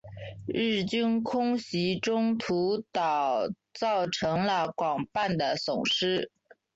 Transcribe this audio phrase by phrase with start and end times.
[0.47, 6.31] 日军空袭中途岛造成了广泛的损失。